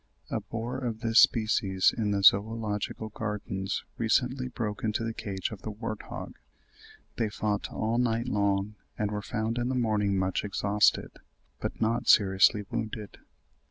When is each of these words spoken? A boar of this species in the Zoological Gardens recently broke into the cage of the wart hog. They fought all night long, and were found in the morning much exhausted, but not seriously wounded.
A 0.31 0.39
boar 0.39 0.79
of 0.79 1.01
this 1.01 1.19
species 1.19 1.93
in 1.95 2.09
the 2.09 2.23
Zoological 2.23 3.09
Gardens 3.09 3.83
recently 3.99 4.47
broke 4.47 4.83
into 4.83 5.03
the 5.03 5.13
cage 5.13 5.51
of 5.51 5.61
the 5.61 5.69
wart 5.69 6.01
hog. 6.09 6.37
They 7.17 7.29
fought 7.29 7.71
all 7.71 7.99
night 7.99 8.27
long, 8.27 8.73
and 8.97 9.11
were 9.11 9.21
found 9.21 9.59
in 9.59 9.69
the 9.69 9.75
morning 9.75 10.17
much 10.17 10.43
exhausted, 10.43 11.11
but 11.59 11.79
not 11.79 12.07
seriously 12.07 12.63
wounded. 12.71 13.19